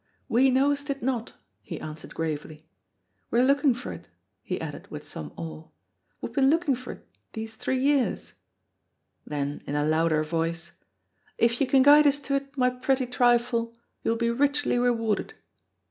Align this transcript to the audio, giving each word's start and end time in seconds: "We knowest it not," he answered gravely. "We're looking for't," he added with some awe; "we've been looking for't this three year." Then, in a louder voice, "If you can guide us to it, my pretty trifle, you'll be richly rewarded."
"We 0.27 0.49
knowest 0.49 0.89
it 0.89 1.03
not," 1.03 1.33
he 1.61 1.79
answered 1.79 2.15
gravely. 2.15 2.65
"We're 3.29 3.45
looking 3.45 3.75
for't," 3.75 4.07
he 4.41 4.59
added 4.59 4.87
with 4.89 5.03
some 5.03 5.31
awe; 5.37 5.67
"we've 6.19 6.33
been 6.33 6.49
looking 6.49 6.73
for't 6.73 7.03
this 7.33 7.55
three 7.55 7.77
year." 7.79 8.17
Then, 9.27 9.61
in 9.67 9.75
a 9.75 9.85
louder 9.85 10.23
voice, 10.23 10.71
"If 11.37 11.61
you 11.61 11.67
can 11.67 11.83
guide 11.83 12.07
us 12.07 12.17
to 12.21 12.33
it, 12.33 12.57
my 12.57 12.71
pretty 12.71 13.05
trifle, 13.05 13.75
you'll 14.03 14.15
be 14.15 14.31
richly 14.31 14.79
rewarded." 14.79 15.35